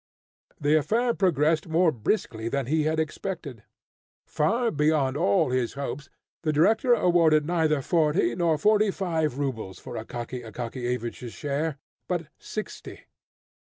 The 0.59 0.75
affair 0.79 1.13
progressed 1.13 1.67
more 1.67 1.91
briskly 1.91 2.49
than 2.49 2.65
he 2.65 2.85
had 2.85 2.99
expected. 2.99 3.61
For 4.25 4.71
beyond 4.71 5.15
all 5.15 5.51
his 5.51 5.73
hopes, 5.73 6.09
the 6.41 6.51
director 6.51 6.95
awarded 6.95 7.45
neither 7.45 7.83
forty 7.83 8.33
nor 8.33 8.57
forty 8.57 8.89
five 8.89 9.37
rubles 9.37 9.77
for 9.77 10.03
Akaky 10.03 10.41
Akakiyevich's 10.43 11.33
share, 11.33 11.77
but 12.07 12.29
sixty. 12.39 13.01